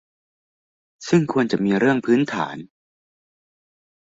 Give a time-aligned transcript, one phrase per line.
[1.07, 2.55] ซึ่งควรจะมีเรื่องพื้นฐาน